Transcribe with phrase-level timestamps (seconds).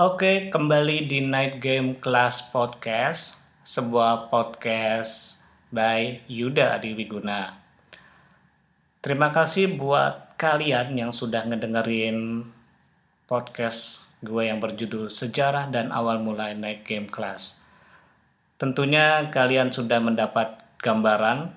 [0.00, 3.36] Oke, kembali di Night Game Class Podcast,
[3.68, 7.60] sebuah podcast by Yuda Adi Wiguna.
[9.04, 12.48] Terima kasih buat kalian yang sudah ngedengerin
[13.28, 17.60] podcast gue yang berjudul Sejarah dan Awal Mulai Night Game Class.
[18.56, 21.52] Tentunya kalian sudah mendapat gambaran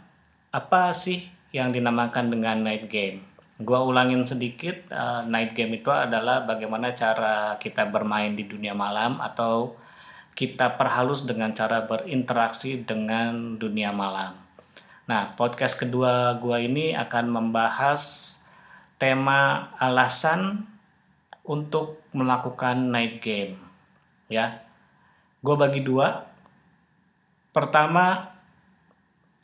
[0.52, 6.48] apa sih yang dinamakan dengan night game Gua ulangin sedikit, uh, night game itu adalah
[6.48, 9.78] bagaimana cara kita bermain di dunia malam atau
[10.34, 14.34] kita perhalus dengan cara berinteraksi dengan dunia malam.
[15.06, 18.34] Nah, podcast kedua gua ini akan membahas
[18.98, 20.64] tema alasan
[21.44, 23.60] untuk melakukan night game.
[24.32, 24.64] Ya,
[25.44, 26.32] gue bagi dua.
[27.52, 28.34] Pertama,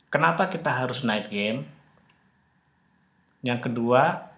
[0.08, 1.68] kenapa kita harus night game?
[3.40, 4.30] Yang kedua,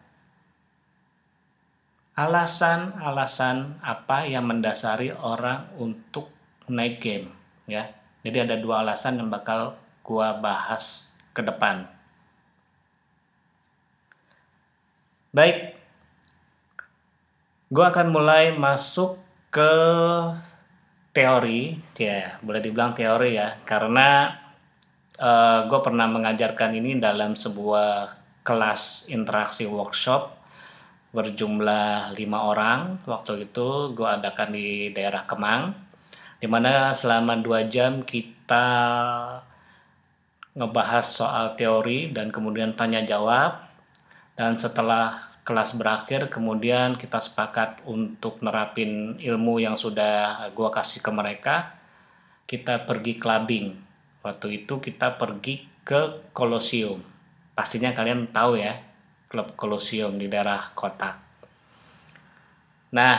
[2.15, 6.31] alasan-alasan apa yang mendasari orang untuk
[6.69, 7.33] naik game
[7.67, 7.91] ya.
[8.23, 9.75] Jadi ada dua alasan yang bakal
[10.07, 11.91] gua bahas ke depan.
[15.35, 15.75] Baik.
[17.73, 19.17] Gua akan mulai masuk
[19.49, 19.73] ke
[21.13, 24.33] teori, ya boleh dibilang teori ya, karena
[25.21, 30.35] uh, eh, gue pernah mengajarkan ini dalam sebuah kelas interaksi workshop
[31.15, 32.99] berjumlah lima orang.
[33.07, 35.73] Waktu itu gue adakan di daerah Kemang
[36.43, 38.67] di mana selama dua jam kita
[40.53, 43.63] ngebahas soal teori dan kemudian tanya jawab.
[44.35, 51.11] Dan setelah kelas berakhir kemudian kita sepakat untuk nerapin ilmu yang sudah gue kasih ke
[51.15, 51.79] mereka.
[52.49, 53.67] Kita pergi clubbing.
[54.27, 57.12] Waktu itu kita pergi ke Kolosium
[57.53, 58.81] pastinya kalian tahu ya
[59.29, 61.17] klub Colosseum di daerah kota.
[62.93, 63.17] Nah,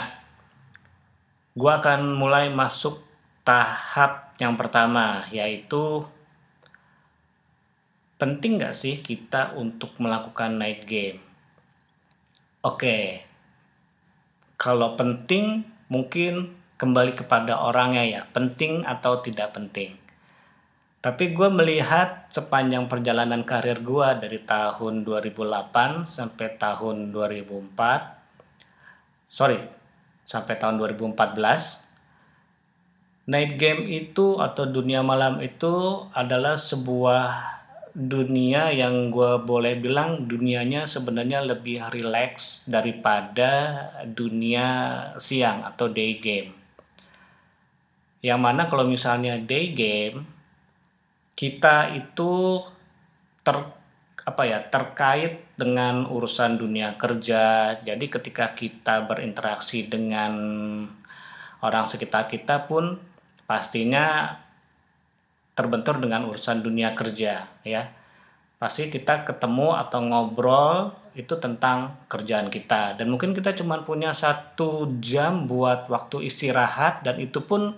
[1.58, 3.02] gua akan mulai masuk
[3.42, 6.06] tahap yang pertama yaitu
[8.22, 11.20] penting nggak sih kita untuk melakukan night game?
[12.64, 13.26] Oke,
[14.56, 20.03] kalau penting mungkin kembali kepada orangnya ya, penting atau tidak penting.
[21.04, 27.76] Tapi gue melihat sepanjang perjalanan karir gue dari tahun 2008 sampai tahun 2004,
[29.28, 29.60] sorry,
[30.24, 37.52] sampai tahun 2014, night game itu atau dunia malam itu adalah sebuah
[37.92, 43.52] dunia yang gue boleh bilang dunianya sebenarnya lebih rileks daripada
[44.08, 46.56] dunia siang atau day game.
[48.24, 50.33] Yang mana kalau misalnya day game
[51.34, 52.62] kita itu
[53.42, 53.58] ter
[54.24, 57.76] apa ya terkait dengan urusan dunia kerja.
[57.84, 60.34] Jadi ketika kita berinteraksi dengan
[61.60, 63.00] orang sekitar kita pun
[63.44, 64.40] pastinya
[65.54, 67.84] terbentur dengan urusan dunia kerja ya.
[68.58, 74.98] Pasti kita ketemu atau ngobrol itu tentang kerjaan kita dan mungkin kita cuma punya satu
[74.98, 77.78] jam buat waktu istirahat dan itu pun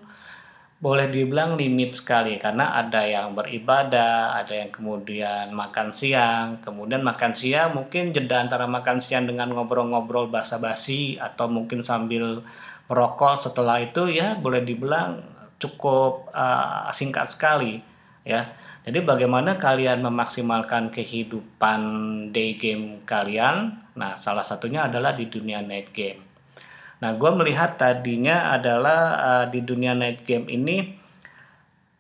[0.75, 7.31] boleh dibilang limit sekali karena ada yang beribadah, ada yang kemudian makan siang, kemudian makan
[7.31, 12.44] siang mungkin jeda antara makan siang dengan ngobrol-ngobrol basa-basi atau mungkin sambil
[12.91, 15.24] merokok setelah itu ya boleh dibilang
[15.58, 17.80] cukup uh, singkat sekali
[18.28, 18.52] ya.
[18.85, 21.81] Jadi bagaimana kalian memaksimalkan kehidupan
[22.30, 23.81] day game kalian?
[23.97, 26.25] Nah, salah satunya adalah di dunia night game.
[27.03, 31.06] Nah, gue melihat tadinya adalah uh, di dunia night game ini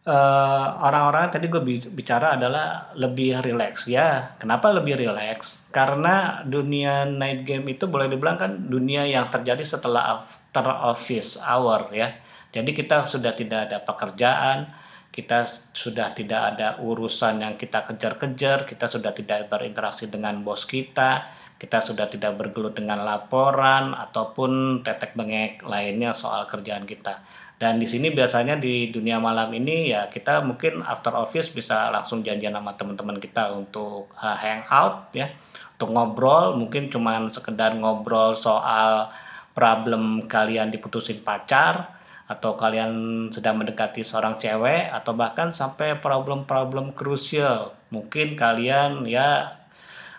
[0.07, 1.61] uh, orang-orang tadi gue
[1.91, 4.37] bicara adalah lebih rileks ya.
[4.39, 5.67] Kenapa lebih rileks?
[5.73, 11.91] Karena dunia night game itu boleh dibilang kan dunia yang terjadi setelah after office hour
[11.91, 12.15] ya.
[12.55, 14.71] Jadi kita sudah tidak ada pekerjaan,
[15.11, 15.43] kita
[15.75, 21.79] sudah tidak ada urusan yang kita kejar-kejar, kita sudah tidak berinteraksi dengan bos kita, kita
[21.79, 27.23] sudah tidak bergelut dengan laporan ataupun tetek bengek lainnya soal kerjaan kita.
[27.55, 32.19] Dan di sini biasanya di dunia malam ini ya kita mungkin after office bisa langsung
[32.19, 35.31] janjian sama teman-teman kita untuk uh, hangout ya,
[35.79, 39.07] untuk ngobrol mungkin cuman sekedar ngobrol soal
[39.55, 42.91] problem kalian diputusin pacar atau kalian
[43.31, 47.77] sedang mendekati seorang cewek atau bahkan sampai problem-problem krusial.
[47.93, 49.55] Mungkin kalian ya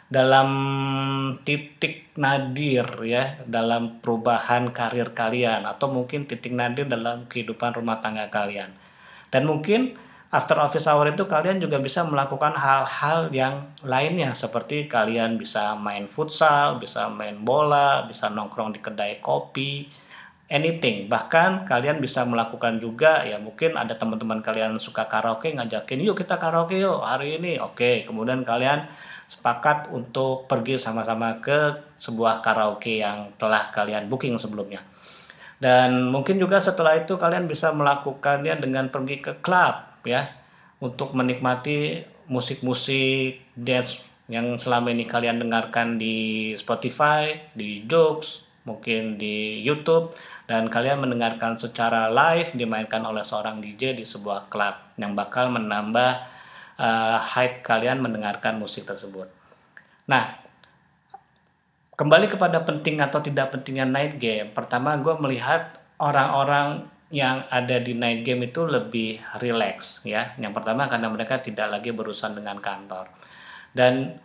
[0.06, 0.48] dalam
[1.42, 8.30] titik nadir ya dalam perubahan karir kalian atau mungkin titik nadir dalam kehidupan rumah tangga
[8.30, 8.70] kalian.
[9.34, 9.98] Dan mungkin
[10.30, 16.06] after office hour itu kalian juga bisa melakukan hal-hal yang lainnya seperti kalian bisa main
[16.06, 20.06] futsal, bisa main bola, bisa nongkrong di kedai kopi
[20.46, 26.22] anything bahkan kalian bisa melakukan juga ya mungkin ada teman-teman kalian suka karaoke ngajakin yuk
[26.22, 28.86] kita karaoke yuk hari ini oke kemudian kalian
[29.26, 34.82] sepakat untuk pergi sama-sama ke sebuah karaoke yang telah kalian booking sebelumnya.
[35.56, 40.28] Dan mungkin juga setelah itu kalian bisa melakukannya dengan pergi ke klub ya
[40.84, 49.62] untuk menikmati musik-musik dance yang selama ini kalian dengarkan di Spotify, di Jokes, mungkin di
[49.62, 50.10] YouTube
[50.50, 56.35] dan kalian mendengarkan secara live dimainkan oleh seorang DJ di sebuah klub yang bakal menambah
[56.80, 59.28] uh, hype kalian mendengarkan musik tersebut.
[60.06, 60.38] Nah,
[61.96, 64.52] kembali kepada penting atau tidak pentingnya night game.
[64.52, 70.34] Pertama, gue melihat orang-orang yang ada di night game itu lebih relax ya.
[70.36, 73.10] Yang pertama karena mereka tidak lagi berurusan dengan kantor.
[73.70, 74.18] Dan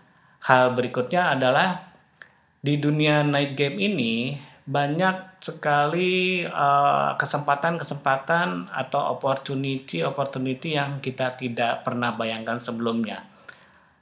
[0.46, 1.94] hal berikutnya adalah
[2.62, 4.38] di dunia night game ini
[4.72, 13.28] banyak sekali uh, kesempatan-kesempatan uh, atau opportunity-opportunity yang kita tidak pernah bayangkan sebelumnya.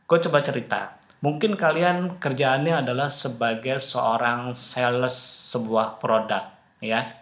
[0.05, 1.01] Gue coba cerita.
[1.25, 5.17] Mungkin kalian kerjaannya adalah sebagai seorang sales
[5.49, 7.17] sebuah produk, ya.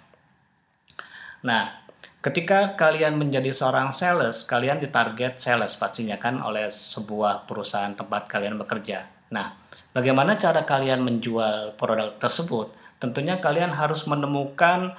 [1.42, 1.88] Nah,
[2.20, 8.60] ketika kalian menjadi seorang sales, kalian ditarget sales pastinya kan oleh sebuah perusahaan tempat kalian
[8.60, 9.10] bekerja.
[9.34, 9.68] Nah,
[9.98, 12.70] Bagaimana cara kalian menjual produk tersebut?
[12.98, 14.98] Tentunya kalian harus menemukan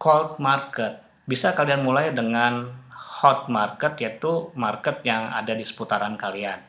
[0.00, 1.00] cold market.
[1.24, 6.60] Bisa kalian mulai dengan hot market yaitu market yang ada di seputaran kalian.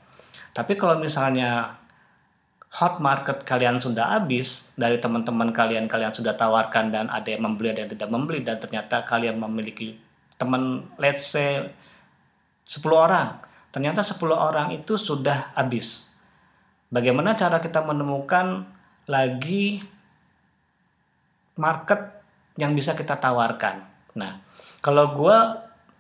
[0.55, 1.75] Tapi kalau misalnya
[2.75, 7.71] hot market kalian sudah habis dari teman-teman kalian kalian sudah tawarkan dan ada yang membeli
[7.71, 9.95] dan tidak membeli dan ternyata kalian memiliki
[10.35, 11.63] teman let's say
[12.67, 13.39] 10 orang
[13.71, 16.11] ternyata 10 orang itu sudah habis
[16.95, 18.63] Bagaimana cara kita menemukan
[19.09, 19.81] lagi
[21.59, 22.23] market
[22.55, 23.83] yang bisa kita tawarkan?
[24.15, 24.39] Nah,
[24.79, 25.37] kalau gue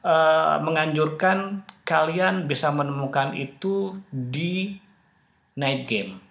[0.05, 4.77] uh, menganjurkan kalian bisa menemukan itu di
[5.57, 6.21] night game.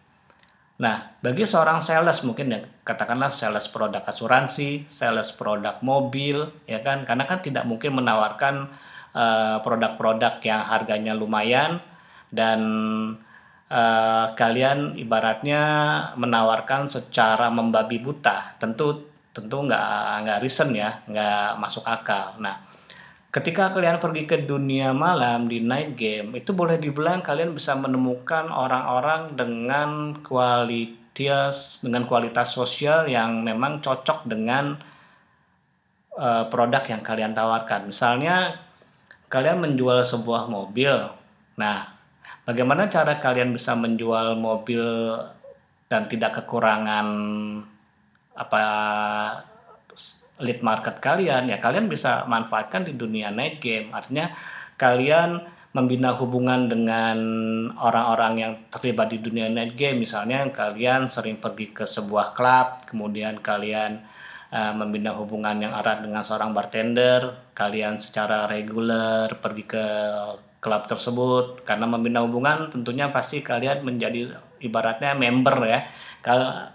[0.75, 7.07] Nah, bagi seorang sales mungkin ya katakanlah sales produk asuransi, sales produk mobil, ya kan?
[7.07, 8.75] Karena kan tidak mungkin menawarkan
[9.15, 11.79] eh, produk-produk uh, yang harganya lumayan
[12.35, 12.61] dan
[13.71, 15.63] uh, kalian ibaratnya
[16.19, 22.39] menawarkan secara membabi buta tentu tentu nggak nggak reason ya nggak masuk akal.
[22.39, 22.63] Nah
[23.35, 28.47] ketika kalian pergi ke dunia malam di night game itu boleh dibilang kalian bisa menemukan
[28.47, 29.91] orang-orang dengan
[30.23, 34.79] kualitas dengan kualitas sosial yang memang cocok dengan
[36.15, 37.91] uh, produk yang kalian tawarkan.
[37.91, 38.63] Misalnya
[39.27, 40.95] kalian menjual sebuah mobil.
[41.59, 41.95] Nah
[42.45, 44.85] Bagaimana cara kalian bisa menjual mobil
[45.89, 47.09] dan tidak kekurangan
[48.35, 48.63] apa
[50.43, 53.95] lead market kalian ya kalian bisa manfaatkan di dunia night game.
[53.95, 54.35] Artinya
[54.75, 57.19] kalian membina hubungan dengan
[57.75, 60.03] orang-orang yang terlibat di dunia night game.
[60.03, 64.03] Misalnya kalian sering pergi ke sebuah klub kemudian kalian
[64.55, 67.51] uh, membina hubungan yang erat dengan seorang bartender.
[67.55, 69.87] Kalian secara reguler pergi ke
[70.63, 71.67] klub tersebut.
[71.67, 74.31] Karena membina hubungan tentunya pasti kalian menjadi
[74.61, 75.81] ibaratnya member ya.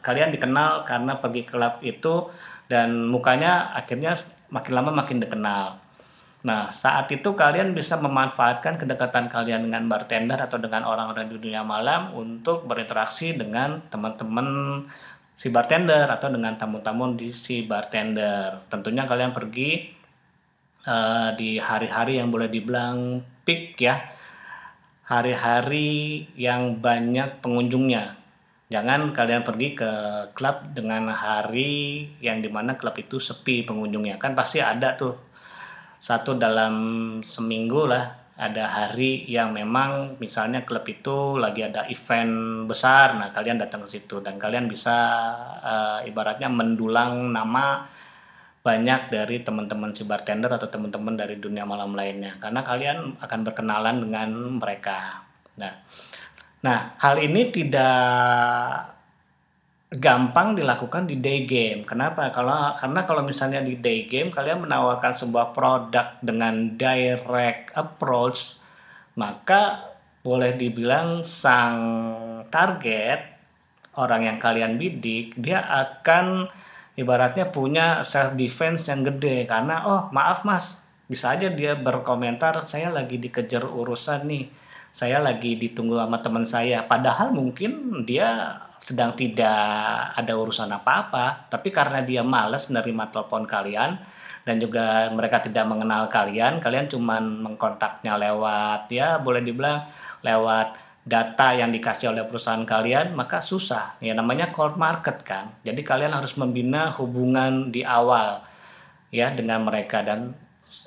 [0.02, 2.30] Kalian dikenal karena pergi klub itu
[2.70, 4.14] dan mukanya akhirnya
[4.54, 5.80] makin lama makin dikenal.
[6.46, 11.66] Nah saat itu kalian bisa memanfaatkan kedekatan kalian dengan bartender atau dengan orang-orang di dunia
[11.66, 14.48] malam untuk berinteraksi dengan teman-teman
[15.36, 18.70] si bartender atau dengan tamu-tamu di si bartender.
[18.72, 19.92] Tentunya kalian pergi
[20.88, 24.19] uh, di hari-hari yang boleh dibilang peak ya
[25.10, 28.14] hari-hari yang banyak pengunjungnya.
[28.70, 29.92] Jangan kalian pergi ke
[30.38, 34.22] klub dengan hari yang di mana klub itu sepi pengunjungnya.
[34.22, 35.18] Kan pasti ada tuh.
[35.98, 36.76] Satu dalam
[37.26, 43.58] seminggu lah ada hari yang memang misalnya klub itu lagi ada event besar nah kalian
[43.58, 44.22] datang ke situ.
[44.22, 44.96] Dan kalian bisa
[45.58, 47.98] uh, ibaratnya mendulang nama
[48.60, 54.04] banyak dari teman-teman si bartender atau teman-teman dari dunia malam lainnya karena kalian akan berkenalan
[54.04, 55.24] dengan mereka.
[55.56, 55.74] Nah,
[56.60, 59.00] nah hal ini tidak
[59.90, 61.88] gampang dilakukan di day game.
[61.88, 62.30] Kenapa?
[62.30, 68.60] Kalau karena kalau misalnya di day game kalian menawarkan sebuah produk dengan direct approach,
[69.18, 69.90] maka
[70.20, 71.80] boleh dibilang sang
[72.52, 73.40] target
[73.96, 76.52] orang yang kalian bidik dia akan
[77.00, 79.48] ibaratnya punya self defense yang gede.
[79.48, 80.84] Karena oh maaf mas.
[81.10, 84.46] Bisa aja dia berkomentar saya lagi dikejar urusan nih.
[84.92, 86.84] Saya lagi ditunggu sama teman saya.
[86.86, 94.02] Padahal mungkin dia sedang tidak ada urusan apa-apa, tapi karena dia males menerima telepon kalian
[94.42, 99.86] dan juga mereka tidak mengenal kalian, kalian cuma mengkontaknya lewat ya boleh dibilang
[100.26, 103.98] lewat data yang dikasih oleh perusahaan kalian, maka susah.
[104.04, 105.56] Ya namanya cold market kan.
[105.66, 108.46] Jadi kalian harus membina hubungan di awal
[109.10, 110.38] ya dengan mereka dan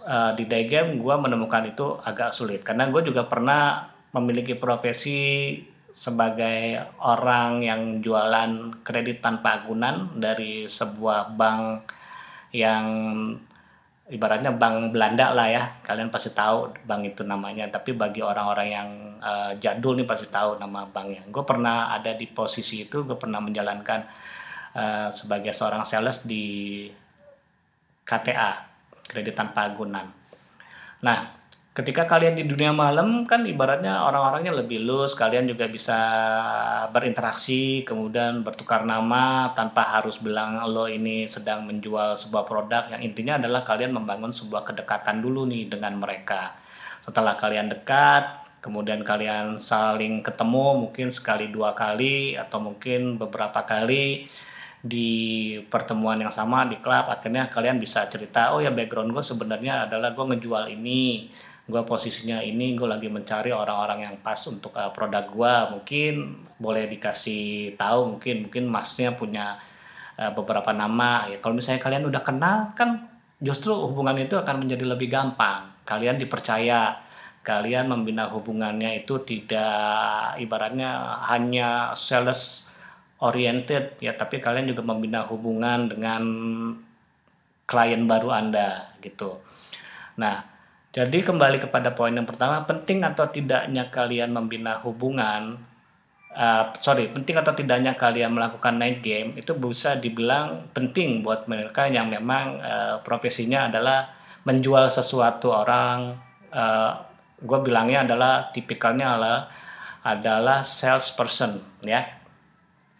[0.06, 5.58] uh, di day game gue menemukan itu agak sulit karena gue juga pernah memiliki profesi
[5.92, 11.64] sebagai orang yang jualan kredit tanpa agunan dari sebuah bank
[12.56, 12.84] yang
[14.12, 15.64] ibaratnya bank Belanda lah ya.
[15.80, 17.64] Kalian pasti tahu bank itu namanya.
[17.72, 18.88] Tapi bagi orang-orang yang
[19.18, 21.24] uh, jadul nih pasti tahu nama banknya.
[21.32, 24.00] Gue pernah ada di posisi itu gue pernah menjalankan
[24.76, 26.86] uh, sebagai seorang sales di
[28.02, 28.50] KTA
[29.06, 30.08] kredit tanpa agunan
[31.02, 31.41] nah
[31.72, 35.98] ketika kalian di dunia malam kan ibaratnya orang-orangnya lebih lus kalian juga bisa
[36.92, 42.92] berinteraksi kemudian bertukar nama tanpa harus bilang lo ini sedang menjual sebuah produk.
[42.92, 46.52] Yang intinya adalah kalian membangun sebuah kedekatan dulu nih dengan mereka.
[47.00, 54.28] Setelah kalian dekat kemudian kalian saling ketemu mungkin sekali dua kali atau mungkin beberapa kali
[54.82, 55.10] di
[55.66, 60.10] pertemuan yang sama di klub akhirnya kalian bisa cerita oh ya background gue sebenarnya adalah
[60.14, 61.30] gue ngejual ini
[61.62, 66.14] gue posisinya ini gue lagi mencari orang-orang yang pas untuk uh, produk gue mungkin
[66.58, 69.62] boleh dikasih tahu mungkin mungkin masnya punya
[70.18, 71.30] uh, beberapa nama.
[71.30, 73.06] Ya kalau misalnya kalian udah kenal kan
[73.38, 75.70] justru hubungan itu akan menjadi lebih gampang.
[75.86, 76.98] Kalian dipercaya.
[77.42, 82.70] Kalian membina hubungannya itu tidak ibaratnya hanya sales
[83.18, 86.22] oriented ya tapi kalian juga membina hubungan dengan
[87.66, 89.42] klien baru anda gitu.
[90.22, 90.51] Nah
[90.92, 95.56] jadi kembali kepada poin yang pertama, penting atau tidaknya kalian membina hubungan,
[96.36, 101.88] uh, sorry, penting atau tidaknya kalian melakukan night game itu bisa dibilang penting buat mereka
[101.88, 104.12] yang memang uh, profesinya adalah
[104.44, 106.12] menjual sesuatu orang.
[106.52, 106.92] Uh,
[107.40, 109.48] gue bilangnya adalah tipikalnya adalah
[110.04, 112.04] adalah salesperson, ya.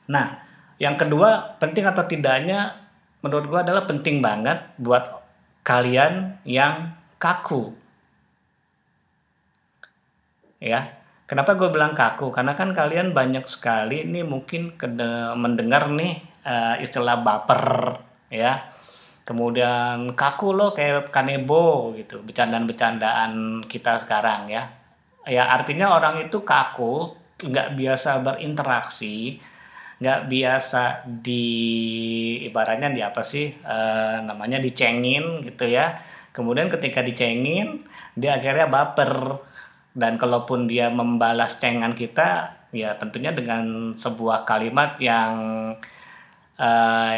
[0.09, 0.41] Nah,
[0.81, 2.73] yang kedua penting atau tidaknya
[3.21, 5.21] menurut gue adalah penting banget buat
[5.61, 7.82] kalian yang kaku
[10.63, 11.03] ya.
[11.27, 12.31] Kenapa gue bilang kaku?
[12.31, 14.79] Karena kan kalian banyak sekali ini mungkin
[15.35, 17.65] mendengar nih uh, istilah baper
[18.31, 18.71] ya.
[19.27, 24.71] Kemudian kaku loh kayak kanebo gitu bercandaan-bercandaan kita sekarang ya.
[25.27, 29.39] Ya artinya orang itu kaku nggak biasa berinteraksi
[30.03, 31.47] nggak biasa di
[32.43, 35.95] ibaratnya di apa sih uh, namanya dicengin gitu ya.
[36.35, 37.87] Kemudian ketika dicengin
[38.19, 39.39] dia akhirnya baper
[39.93, 45.33] dan kalaupun dia membalas cengan kita ya tentunya dengan sebuah kalimat yang
[46.57, 47.13] uh,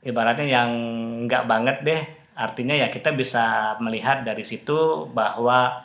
[0.00, 0.70] ibaratnya yang
[1.28, 2.02] nggak banget deh.
[2.38, 5.84] Artinya ya kita bisa melihat dari situ bahwa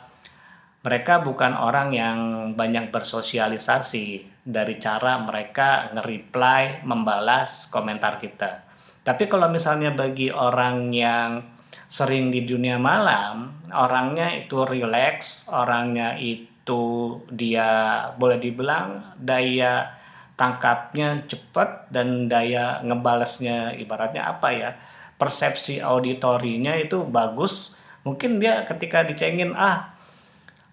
[0.84, 2.18] mereka bukan orang yang
[2.54, 4.06] banyak bersosialisasi
[4.44, 8.68] dari cara mereka nge-reply membalas komentar kita.
[9.04, 11.53] Tapi kalau misalnya bagi orang yang
[11.94, 16.82] sering di dunia malam orangnya itu relax orangnya itu
[17.30, 19.94] dia boleh dibilang daya
[20.34, 24.70] tangkapnya cepat dan daya ngebalasnya ibaratnya apa ya
[25.14, 27.70] persepsi auditorinya itu bagus.
[28.02, 29.94] Mungkin dia ketika dicengin ah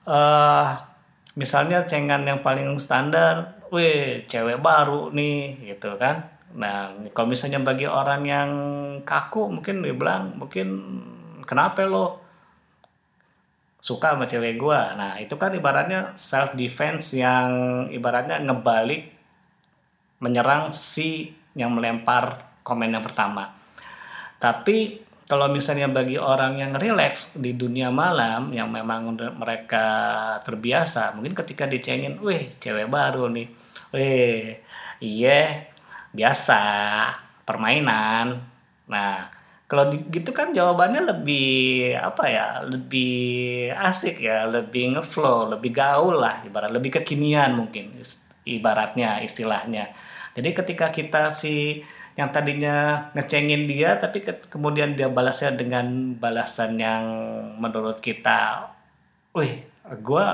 [0.10, 0.74] uh,
[1.38, 7.88] misalnya cengan yang paling standar weh cewek baru nih gitu kan Nah, kalau misalnya bagi
[7.88, 8.52] orang yang
[9.08, 10.68] kaku mungkin dia bilang mungkin
[11.48, 12.20] kenapa lo
[13.82, 14.94] suka sama cewek gua.
[14.94, 17.50] Nah, itu kan ibaratnya self defense yang
[17.90, 19.10] ibaratnya ngebalik
[20.22, 23.58] menyerang si yang melempar komen yang pertama.
[24.38, 29.88] Tapi kalau misalnya bagi orang yang relax di dunia malam yang memang mereka
[30.44, 33.48] terbiasa, mungkin ketika dicengin, "Wih, cewek baru nih."
[33.96, 34.60] Wih,
[35.00, 35.71] iya,
[36.12, 36.62] biasa
[37.44, 38.40] permainan.
[38.88, 39.32] Nah
[39.72, 46.44] kalau gitu kan jawabannya lebih apa ya lebih asik ya lebih ngeflow lebih gaul lah
[46.44, 47.96] ibarat lebih kekinian mungkin
[48.44, 49.96] ibaratnya istilahnya.
[50.36, 51.84] Jadi ketika kita si
[52.20, 57.04] yang tadinya ngecengin dia tapi ke kemudian dia balasnya dengan balasan yang
[57.56, 58.68] menurut kita
[59.32, 60.26] wih gue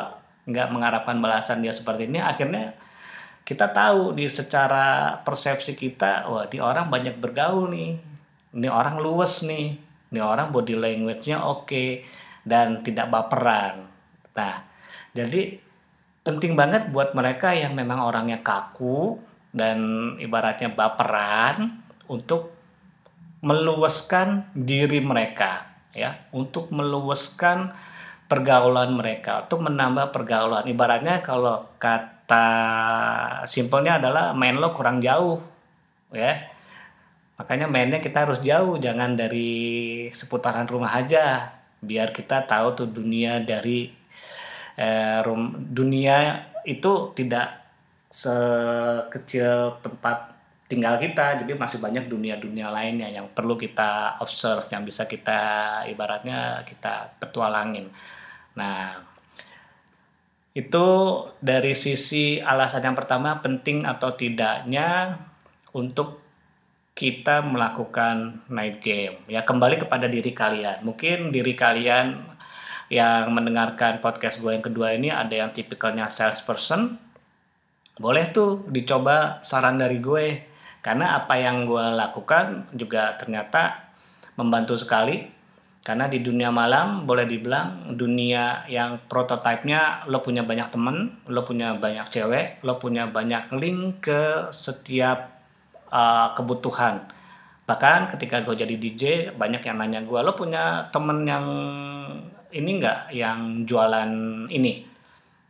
[0.49, 2.73] nggak mengharapkan balasan dia seperti ini akhirnya
[3.47, 7.95] kita tahu di secara persepsi kita wah di orang banyak bergaul nih.
[8.51, 9.79] Ini orang luwes nih.
[10.11, 12.03] Ini orang body language-nya oke
[12.43, 13.87] dan tidak baperan.
[14.35, 14.67] Nah
[15.15, 15.63] jadi
[16.27, 19.15] penting banget buat mereka yang memang orangnya kaku
[19.55, 19.79] dan
[20.19, 21.79] ibaratnya baperan
[22.11, 22.51] untuk
[23.39, 26.19] meluaskan diri mereka ya.
[26.35, 27.71] Untuk meluaskan
[28.27, 30.67] pergaulan mereka untuk menambah pergaulan.
[30.67, 31.71] Ibaratnya kalau
[32.27, 35.39] kata simpelnya adalah main lo kurang jauh
[36.11, 36.35] ya.
[37.39, 41.55] Makanya mainnya kita harus jauh jangan dari seputaran rumah aja.
[41.79, 43.87] Biar kita tahu tuh dunia dari
[44.75, 47.47] eh, rum, dunia itu tidak
[48.11, 50.35] sekecil tempat
[50.67, 51.39] tinggal kita.
[51.47, 55.39] Jadi masih banyak dunia-dunia lainnya yang perlu kita observe yang bisa kita
[55.87, 57.87] ibaratnya kita petualangin.
[58.59, 58.99] Nah
[60.57, 60.87] itu
[61.37, 65.21] dari sisi alasan yang pertama penting atau tidaknya
[65.69, 66.17] untuk
[66.97, 69.21] kita melakukan night game.
[69.29, 70.81] Ya kembali kepada diri kalian.
[70.81, 72.25] Mungkin diri kalian
[72.89, 76.97] yang mendengarkan podcast gue yang kedua ini ada yang tipikalnya salesperson.
[78.01, 80.41] Boleh tuh dicoba saran dari gue.
[80.81, 83.93] Karena apa yang gue lakukan juga ternyata
[84.41, 85.36] membantu sekali
[85.87, 91.79] karena di dunia malam boleh dibilang dunia yang prototipenya lo punya banyak temen lo punya
[91.79, 95.37] banyak cewek lo punya banyak link ke setiap
[95.87, 97.07] uh, kebutuhan.
[97.63, 99.03] Bahkan ketika gue jadi DJ
[99.35, 101.45] banyak yang nanya gue lo punya temen yang
[102.51, 103.15] ini nggak?
[103.15, 104.11] Yang jualan
[104.51, 104.83] ini?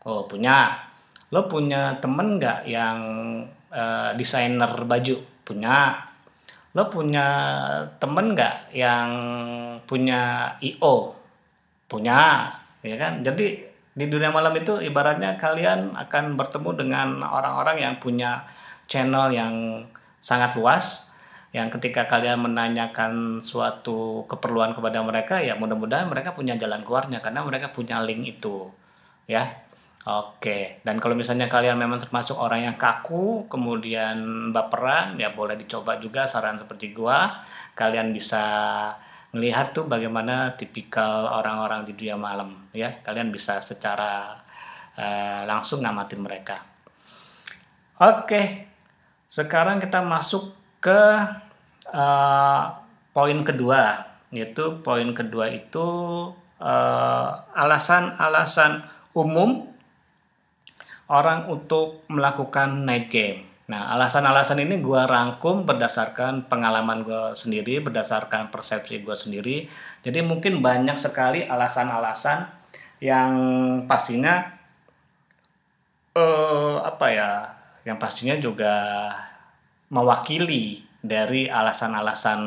[0.06, 0.86] Oh punya.
[1.34, 2.98] Lo punya temen nggak yang
[3.74, 5.17] uh, desainer baju?
[5.41, 6.06] Punya
[6.77, 7.25] lo punya
[7.98, 9.10] temen nggak yang
[9.89, 11.17] punya io
[11.89, 12.53] punya
[12.86, 13.25] ya kan?
[13.25, 13.65] Jadi
[13.98, 18.46] di dunia malam itu ibaratnya kalian akan bertemu dengan orang-orang yang punya
[18.86, 19.81] channel yang
[20.22, 21.10] sangat luas
[21.55, 27.41] yang ketika kalian menanyakan suatu keperluan kepada mereka ya mudah-mudahan mereka punya jalan keluarnya karena
[27.41, 28.69] mereka punya link itu
[29.25, 29.66] ya
[30.07, 34.15] Oke, dan kalau misalnya kalian memang termasuk orang yang kaku, kemudian
[34.55, 37.43] baperan, ya boleh dicoba juga saran seperti gua.
[37.75, 38.39] Kalian bisa
[39.35, 43.03] melihat tuh bagaimana tipikal orang-orang di dunia malam, ya.
[43.03, 44.31] Kalian bisa secara
[44.96, 46.55] uh, langsung ngamatin mereka.
[48.00, 48.63] Oke,
[49.27, 51.03] sekarang kita masuk ke
[51.91, 52.63] uh,
[53.11, 55.87] poin kedua, yaitu poin kedua itu
[56.61, 59.76] eh, alasan-alasan uh, umum
[61.07, 63.48] orang untuk melakukan night game.
[63.67, 69.57] Nah, alasan-alasan ini gue rangkum berdasarkan pengalaman gue sendiri, berdasarkan persepsi gue sendiri.
[70.03, 72.48] Jadi mungkin banyak sekali alasan-alasan
[73.03, 73.31] yang
[73.83, 74.55] pastinya
[76.15, 77.31] uh, apa ya,
[77.83, 78.75] yang pastinya juga
[79.91, 82.39] mewakili dari alasan-alasan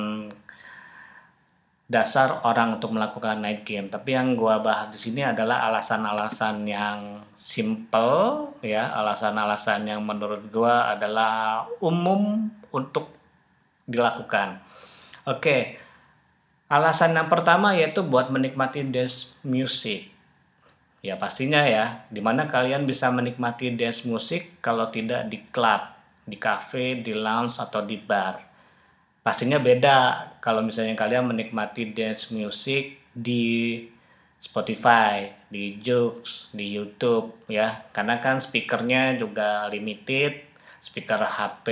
[1.91, 3.91] dasar orang untuk melakukan night game.
[3.91, 10.71] Tapi yang gue bahas di sini adalah alasan-alasan yang simple, ya, alasan-alasan yang menurut gue
[10.71, 13.11] adalah umum untuk
[13.91, 14.63] dilakukan.
[15.27, 15.83] Oke,
[16.71, 20.15] alasan yang pertama yaitu buat menikmati dance music.
[21.03, 25.91] Ya pastinya ya, di mana kalian bisa menikmati dance music kalau tidak di club,
[26.23, 28.50] di cafe, di lounge atau di bar
[29.31, 33.79] pastinya beda kalau misalnya kalian menikmati dance music di
[34.43, 37.87] Spotify, di Joox, di YouTube ya.
[37.95, 40.51] Karena kan speakernya juga limited,
[40.83, 41.69] speaker HP,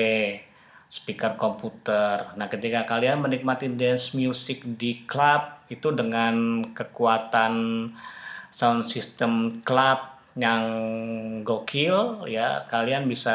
[0.87, 2.31] speaker komputer.
[2.39, 7.55] Nah, ketika kalian menikmati dance music di club itu dengan kekuatan
[8.55, 9.99] sound system club
[10.39, 10.65] yang
[11.43, 12.63] gokil ya.
[12.71, 13.35] Kalian bisa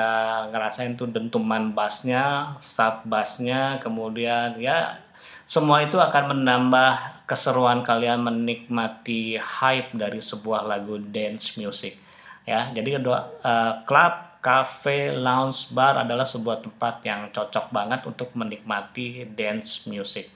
[0.50, 5.04] ngerasain tuh dentuman bassnya, sub bassnya, kemudian ya
[5.44, 12.00] semua itu akan menambah keseruan kalian menikmati hype dari sebuah lagu dance music
[12.48, 12.72] ya.
[12.72, 19.28] Jadi kedua uh, club cafe lounge bar adalah sebuah tempat yang cocok banget untuk menikmati
[19.32, 20.32] dance music.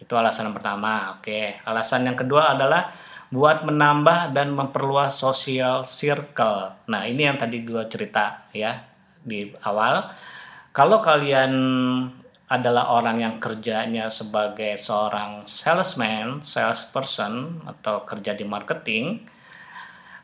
[0.00, 1.64] Itu alasan yang pertama oke.
[1.64, 2.92] Alasan yang kedua adalah
[3.34, 6.86] buat menambah dan memperluas social circle.
[6.86, 8.78] Nah, ini yang tadi gue cerita ya
[9.18, 10.06] di awal.
[10.70, 11.52] Kalau kalian
[12.46, 19.26] adalah orang yang kerjanya sebagai seorang salesman, salesperson atau kerja di marketing,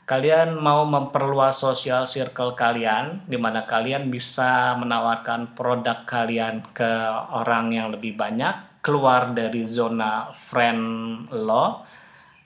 [0.06, 6.92] kalian mau memperluas social circle kalian di mana kalian bisa menawarkan produk kalian ke
[7.34, 11.98] orang yang lebih banyak, keluar dari zona friend lo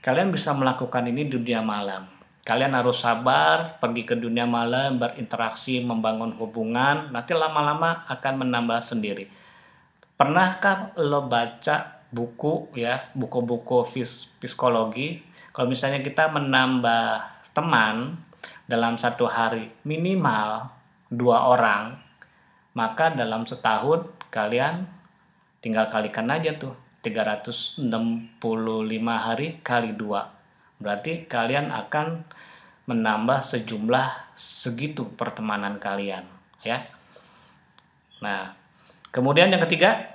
[0.04, 2.04] Kalian bisa melakukan ini di dunia malam.
[2.44, 9.32] Kalian harus sabar, pergi ke dunia malam, berinteraksi, membangun hubungan, nanti lama-lama akan menambah sendiri.
[10.20, 13.88] Pernahkah lo baca buku ya, buku-buku
[14.44, 15.24] psikologi?
[15.56, 17.24] Kalau misalnya kita menambah
[17.56, 18.20] teman
[18.68, 20.68] dalam satu hari minimal
[21.08, 21.96] dua orang,
[22.76, 24.84] maka dalam setahun kalian
[25.64, 27.84] tinggal kalikan aja tuh 365
[29.12, 30.32] hari kali dua
[30.80, 32.24] berarti kalian akan
[32.88, 36.24] menambah sejumlah segitu pertemanan kalian
[36.64, 36.88] ya
[38.24, 38.56] nah
[39.12, 40.14] kemudian yang ketiga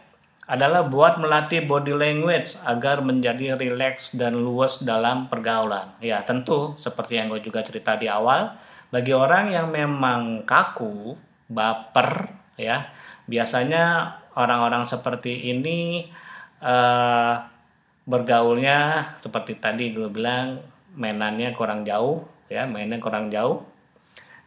[0.50, 5.94] adalah buat melatih body language agar menjadi rileks dan luas dalam pergaulan.
[6.02, 8.58] Ya, tentu seperti yang gue juga cerita di awal,
[8.90, 11.14] bagi orang yang memang kaku,
[11.46, 12.90] baper, ya,
[13.30, 16.10] biasanya orang-orang seperti ini
[16.64, 17.36] uh,
[18.10, 18.78] bergaulnya
[19.22, 20.60] seperti tadi gue bilang
[20.98, 23.64] mainannya kurang jauh, ya, mainnya kurang jauh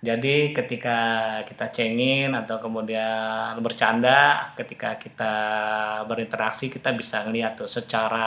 [0.03, 0.99] jadi ketika
[1.47, 5.35] kita cengin atau kemudian bercanda, ketika kita
[6.11, 8.27] berinteraksi kita bisa ngeliat tuh secara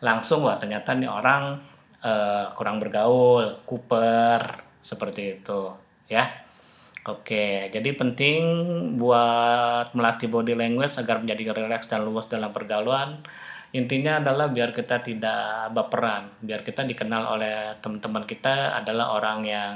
[0.00, 1.60] langsung wah ternyata nih orang
[2.00, 4.40] uh, kurang bergaul, kuper
[4.80, 5.68] seperti itu
[6.08, 6.24] ya.
[7.08, 8.42] Oke, jadi penting
[9.00, 13.24] buat melatih body language agar menjadi rileks dan luas dalam pergaulan.
[13.72, 16.28] Intinya adalah biar kita tidak baperan.
[16.44, 19.74] Biar kita dikenal oleh teman-teman kita adalah orang yang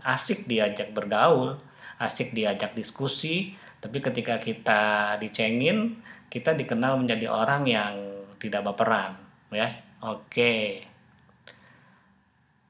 [0.00, 1.60] asik diajak bergaul
[2.02, 3.54] asik diajak diskusi.
[3.78, 7.94] Tapi ketika kita dicengin kita dikenal menjadi orang yang
[8.42, 9.14] tidak baperan
[9.54, 9.70] ya.
[10.02, 10.82] Oke.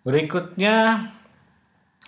[0.05, 1.09] Berikutnya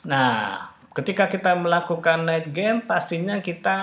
[0.05, 3.77] nah ketika kita melakukan night game pastinya kita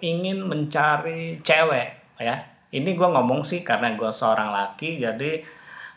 [0.00, 2.48] ingin mencari cewek ya.
[2.70, 5.42] Ini gue ngomong sih karena gue seorang laki jadi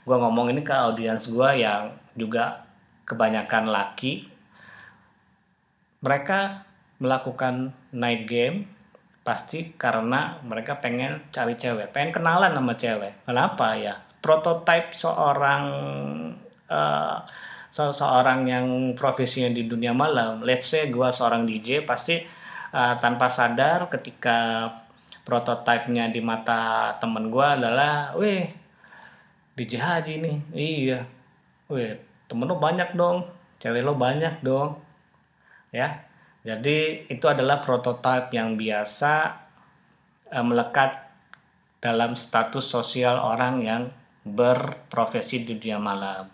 [0.04, 2.68] gue ngomong ini ke audiens gue yang juga
[3.08, 4.28] kebanyakan laki.
[6.04, 6.68] Mereka
[7.00, 8.68] melakukan night game
[9.24, 13.24] pasti karena mereka pengen cari cewek pengen kenalan sama cewek.
[13.24, 13.96] Kenapa ya?
[14.20, 15.64] Prototipe seorang
[16.68, 17.18] uh,
[17.74, 22.22] seorang yang profesinya di dunia malam let's say gue seorang DJ pasti
[22.74, 24.70] uh, tanpa sadar ketika
[25.24, 28.52] prototipenya di mata temen gue adalah, weh,
[29.56, 31.00] DJ Haji nih, iya,
[31.72, 31.96] weh,
[32.28, 33.24] temen lo banyak dong,
[33.58, 34.78] cewek lo banyak dong,
[35.72, 36.04] ya.
[36.44, 39.14] Jadi itu adalah prototipe yang biasa
[40.28, 41.08] uh, melekat
[41.80, 43.84] dalam status sosial orang yang
[44.28, 46.28] berprofesi di dunia malam.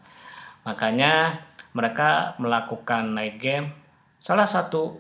[0.64, 3.72] Makanya mereka melakukan night game.
[4.20, 5.00] Salah satu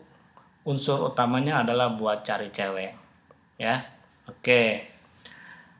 [0.63, 2.91] unsur utamanya adalah buat cari cewek
[3.59, 3.83] ya.
[4.25, 4.87] Oke.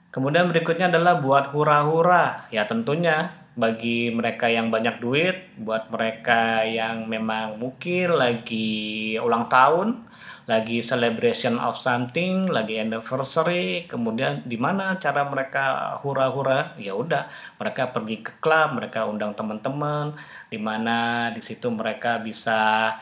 [0.09, 2.49] Kemudian berikutnya adalah buat hura-hura.
[2.49, 10.07] Ya tentunya bagi mereka yang banyak duit, buat mereka yang memang mungkin lagi ulang tahun,
[10.49, 16.73] lagi celebration of something, lagi anniversary, kemudian di mana cara mereka hura-hura?
[16.81, 17.29] Ya udah,
[17.61, 20.17] mereka pergi ke klub, mereka undang teman-teman,
[20.49, 22.97] di mana di situ mereka bisa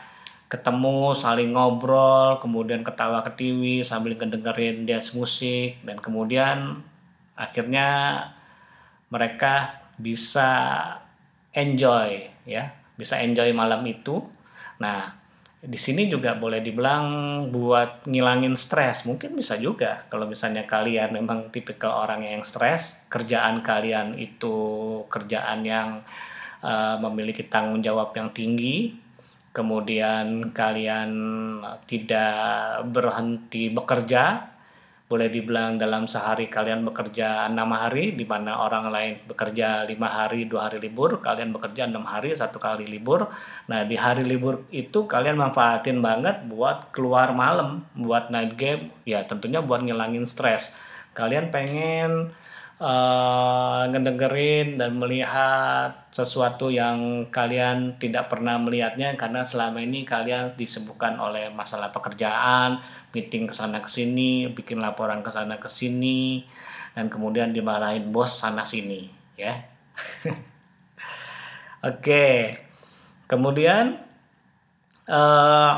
[0.48, 6.80] ketemu saling ngobrol kemudian ketawa ketiwi sambil ngedengerin dance musik dan kemudian
[7.36, 8.16] akhirnya
[9.12, 10.48] mereka bisa
[11.52, 14.24] enjoy ya bisa enjoy malam itu
[14.80, 15.17] nah
[15.58, 17.06] di sini juga boleh dibilang
[17.50, 19.02] buat ngilangin stres.
[19.02, 20.06] Mungkin bisa juga.
[20.06, 24.54] Kalau misalnya kalian memang tipikal orang yang stres kerjaan kalian itu
[25.10, 26.06] kerjaan yang
[26.62, 28.94] uh, memiliki tanggung jawab yang tinggi.
[29.50, 31.10] Kemudian kalian
[31.90, 34.47] tidak berhenti bekerja
[35.08, 40.44] boleh dibilang dalam sehari kalian bekerja enam hari di mana orang lain bekerja lima hari
[40.44, 43.32] dua hari libur kalian bekerja enam hari satu kali libur.
[43.72, 49.24] Nah di hari libur itu kalian manfaatin banget buat keluar malam buat night game ya
[49.24, 50.76] tentunya buat ngilangin stres.
[51.16, 52.36] Kalian pengen
[52.78, 61.18] uh, ngedengerin dan melihat sesuatu yang kalian tidak pernah melihatnya karena selama ini kalian disebutkan
[61.18, 62.82] oleh masalah pekerjaan,
[63.14, 66.46] meeting ke sana ke sini, bikin laporan ke sana ke sini
[66.94, 69.54] dan kemudian dimarahin bos sana sini, ya.
[71.88, 72.58] Oke.
[73.28, 73.92] Kemudian
[75.04, 75.72] uh,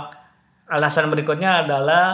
[0.71, 2.07] alasan berikutnya adalah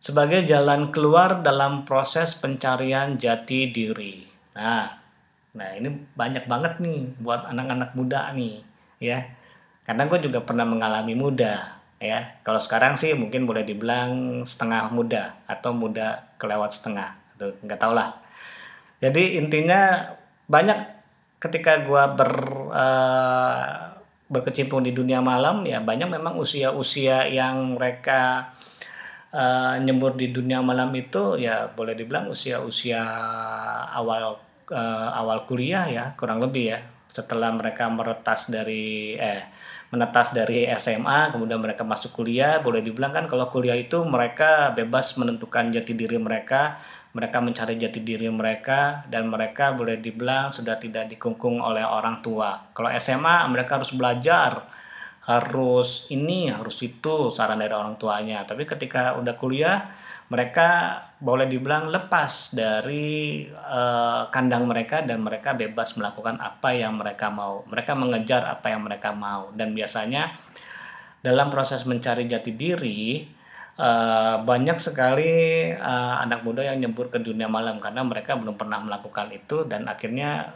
[0.00, 4.24] sebagai jalan keluar dalam proses pencarian jati diri.
[4.56, 4.88] Nah,
[5.52, 8.64] nah ini banyak banget nih buat anak-anak muda nih,
[8.96, 9.28] ya.
[9.84, 12.40] Karena gue juga pernah mengalami muda, ya.
[12.40, 17.92] Kalau sekarang sih mungkin boleh dibilang setengah muda atau muda kelewat setengah, Tuh, nggak tau
[17.92, 18.16] lah.
[19.04, 20.12] Jadi intinya
[20.48, 20.76] banyak
[21.40, 22.32] ketika gue ber
[22.68, 23.96] uh,
[24.30, 28.52] berkecimpung di dunia malam ya banyak memang usia-usia yang mereka
[29.34, 33.02] uh, nyembur di dunia malam itu ya boleh dibilang usia-usia
[33.94, 34.38] awal
[34.70, 36.80] uh, awal kuliah ya kurang lebih ya.
[37.10, 39.42] Setelah mereka meretas dari eh
[39.90, 45.18] menetas dari SMA kemudian mereka masuk kuliah boleh dibilang kan kalau kuliah itu mereka bebas
[45.18, 46.78] menentukan jati diri mereka
[47.10, 52.70] mereka mencari jati diri mereka dan mereka boleh dibilang sudah tidak dikungkung oleh orang tua.
[52.70, 54.62] Kalau SMA mereka harus belajar
[55.30, 59.86] harus ini harus itu saran dari orang tuanya tapi ketika udah kuliah
[60.30, 67.34] mereka boleh dibilang lepas dari uh, kandang mereka dan mereka bebas melakukan apa yang mereka
[67.34, 67.66] mau.
[67.66, 70.38] Mereka mengejar apa yang mereka mau dan biasanya
[71.18, 73.26] dalam proses mencari jati diri
[73.74, 78.78] uh, banyak sekali uh, anak muda yang nyebur ke dunia malam karena mereka belum pernah
[78.78, 80.46] melakukan itu dan akhirnya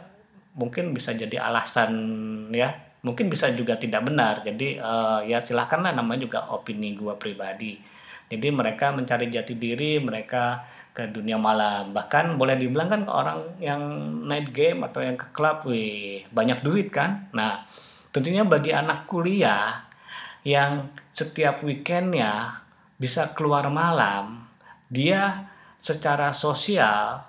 [0.55, 1.91] mungkin bisa jadi alasan
[2.55, 2.71] ya
[3.05, 7.77] mungkin bisa juga tidak benar jadi uh, ya silahkanlah namanya juga opini gua pribadi
[8.25, 10.65] jadi mereka mencari jati diri, mereka
[10.97, 11.93] ke dunia malam.
[11.93, 13.81] Bahkan boleh dibilang kan orang yang
[14.25, 17.29] night game atau yang ke klub, wih, banyak duit kan.
[17.37, 17.61] Nah,
[18.09, 19.85] tentunya bagi anak kuliah
[20.41, 22.65] yang setiap weekendnya
[22.97, 24.49] bisa keluar malam,
[24.89, 25.45] dia
[25.77, 27.21] secara sosial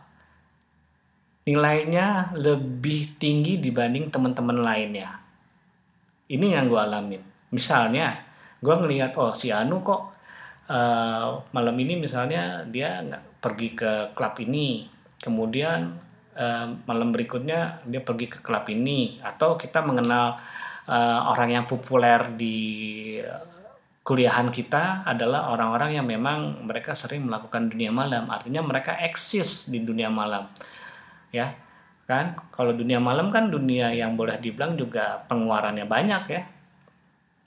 [1.45, 5.26] nilainya lebih tinggi dibanding teman-teman lainnya.
[6.27, 7.23] Ini yang gue alamin.
[7.55, 8.19] Misalnya,
[8.59, 10.11] gue ngelihat oh si Anu kok
[10.67, 14.91] uh, malam ini misalnya dia nggak pergi ke klub ini.
[15.23, 15.95] Kemudian
[16.35, 19.23] uh, malam berikutnya dia pergi ke klub ini.
[19.23, 20.35] Atau kita mengenal
[20.91, 22.59] uh, orang yang populer di
[24.07, 28.27] kuliahan kita adalah orang-orang yang memang mereka sering melakukan dunia malam.
[28.31, 30.51] Artinya mereka eksis di dunia malam.
[31.31, 31.66] Ya
[32.07, 32.39] kan?
[32.55, 36.43] Kalau dunia malam kan dunia yang boleh dibilang juga pengeluarannya banyak ya.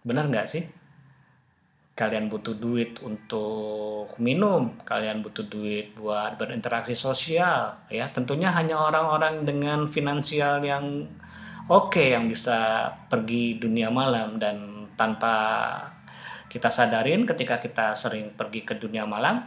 [0.03, 0.63] Benar nggak sih?
[1.95, 8.07] Kalian butuh duit untuk minum, kalian butuh duit buat berinteraksi sosial, ya.
[8.11, 11.07] Tentunya hanya orang-orang dengan finansial yang
[11.67, 15.35] oke okay yang bisa pergi dunia malam dan tanpa
[16.47, 19.43] kita sadarin ketika kita sering pergi ke dunia malam,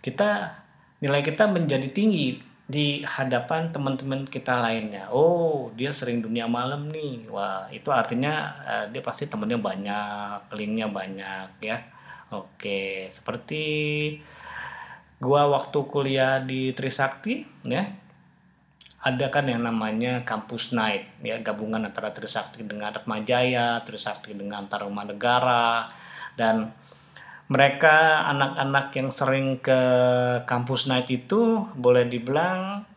[0.00, 0.56] kita
[1.04, 5.12] nilai kita menjadi tinggi di hadapan teman-teman kita lainnya.
[5.12, 7.28] Oh, dia sering dunia malam nih.
[7.28, 11.78] Wah, itu artinya uh, dia pasti temennya banyak, linknya banyak ya.
[12.32, 13.62] Oke, seperti
[15.20, 17.84] gua waktu kuliah di Trisakti ya.
[19.04, 22.88] Ada kan yang namanya kampus night ya, gabungan antara Trisakti dengan
[23.28, 25.92] Jaya, Trisakti dengan Taruma Negara
[26.40, 26.72] dan
[27.48, 29.80] mereka anak-anak yang sering ke
[30.48, 32.88] kampus night itu boleh dibilang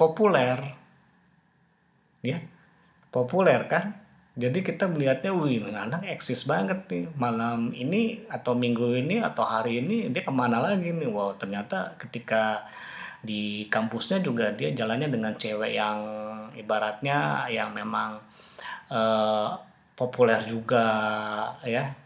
[0.00, 0.58] populer.
[2.24, 2.40] Ya
[3.12, 4.00] populer kan?
[4.32, 7.04] Jadi kita melihatnya wih anak eksis banget nih.
[7.20, 11.08] Malam ini atau minggu ini atau hari ini dia ke mana lagi nih?
[11.12, 12.64] Wow ternyata ketika
[13.22, 15.98] di kampusnya juga dia jalannya dengan cewek yang
[16.58, 18.18] ibaratnya yang memang
[18.90, 19.54] uh,
[19.94, 20.88] populer juga
[21.62, 22.01] ya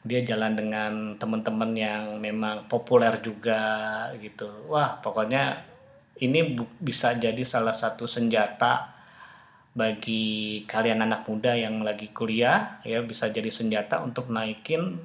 [0.00, 4.48] dia jalan dengan teman-teman yang memang populer juga gitu.
[4.72, 5.60] Wah pokoknya
[6.24, 8.96] ini bisa jadi salah satu senjata
[9.76, 14.98] bagi kalian anak muda yang lagi kuliah ya bisa jadi senjata untuk naikin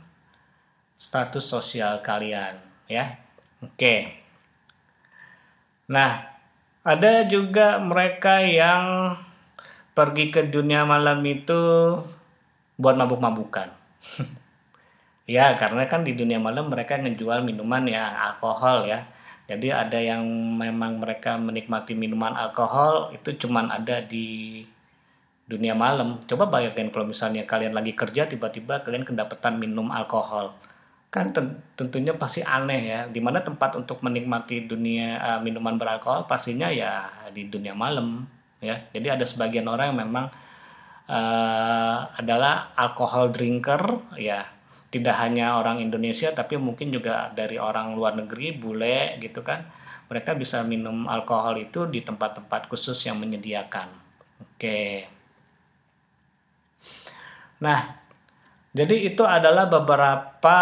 [0.95, 2.55] status sosial kalian
[2.87, 3.19] ya.
[3.59, 4.15] Oke.
[5.91, 6.23] Nah
[6.87, 9.11] ada juga mereka yang
[9.91, 11.59] pergi ke dunia malam itu
[12.75, 13.71] buat mabuk-mabukan
[15.25, 19.09] Ya, karena kan di dunia malam mereka ngejual minuman ya alkohol ya.
[19.49, 20.25] Jadi ada yang
[20.57, 24.61] memang mereka menikmati minuman alkohol itu cuman ada di
[25.49, 26.21] dunia malam.
[26.29, 30.53] Coba bayangkan kalau misalnya kalian lagi kerja tiba-tiba kalian kedapatan minum alkohol.
[31.09, 31.33] Kan
[31.77, 32.99] tentunya pasti aneh ya.
[33.09, 38.29] Di mana tempat untuk menikmati dunia uh, minuman beralkohol pastinya ya di dunia malam
[38.61, 38.77] ya.
[38.93, 40.25] Jadi ada sebagian orang yang memang
[41.09, 43.81] uh, adalah alkohol drinker
[44.21, 44.54] ya
[44.95, 49.67] tidak hanya orang Indonesia tapi mungkin juga dari orang luar negeri bule gitu kan.
[50.07, 53.89] Mereka bisa minum alkohol itu di tempat-tempat khusus yang menyediakan.
[54.39, 55.09] Oke.
[57.59, 57.79] Nah
[58.75, 60.59] jadi itu adalah beberapa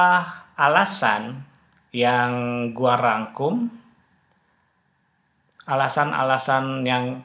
[0.53, 1.45] alasan
[1.89, 2.31] yang
[2.73, 3.69] gua rangkum.
[5.63, 7.23] Alasan-alasan yang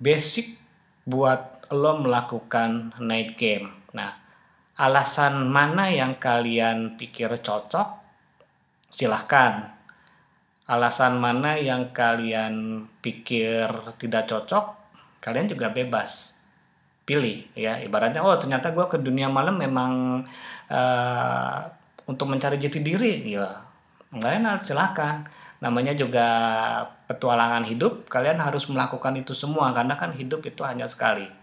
[0.00, 0.58] basic
[1.06, 3.70] buat lo melakukan night game.
[3.96, 4.19] Nah
[4.80, 8.00] alasan mana yang kalian pikir cocok,
[8.88, 9.76] silahkan.
[10.64, 13.68] Alasan mana yang kalian pikir
[14.00, 14.64] tidak cocok,
[15.20, 16.40] kalian juga bebas.
[17.04, 17.76] Pilih ya.
[17.82, 20.24] Ibaratnya, oh ternyata gue ke dunia malam memang
[20.72, 21.58] uh,
[22.08, 23.60] untuk mencari jati diri, ya
[24.16, 25.28] nggak enak, silahkan.
[25.60, 26.28] Namanya juga
[27.04, 31.39] petualangan hidup, kalian harus melakukan itu semua karena kan hidup itu hanya sekali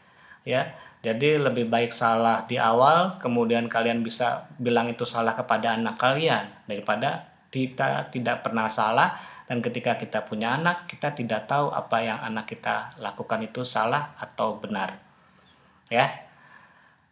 [0.48, 0.72] ya.
[1.04, 6.48] Jadi lebih baik salah di awal kemudian kalian bisa bilang itu salah kepada anak kalian
[6.66, 9.20] daripada kita tidak pernah salah.
[9.48, 14.16] Dan ketika kita punya anak kita tidak tahu apa yang anak kita lakukan itu salah
[14.20, 15.00] atau benar.
[15.88, 16.28] Ya.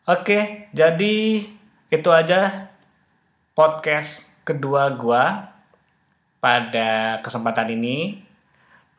[0.07, 1.47] Oke jadi
[1.87, 2.71] itu aja
[3.55, 5.55] podcast kedua gua
[6.43, 8.19] pada kesempatan ini.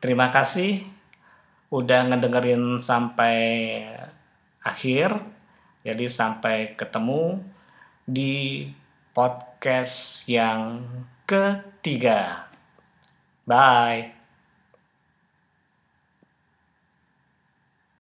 [0.01, 0.81] Terima kasih
[1.69, 3.35] udah ngedengerin sampai
[4.73, 5.15] akhir
[5.87, 7.39] jadi sampai ketemu
[8.03, 8.67] di
[9.15, 10.83] podcast yang
[11.23, 12.47] ketiga
[13.47, 14.16] Bye.